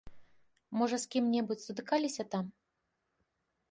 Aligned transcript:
Можа 0.81 0.97
з 1.03 1.13
кім-небудзь 1.17 1.65
сутыкаліся 1.69 2.23
там? 2.35 2.45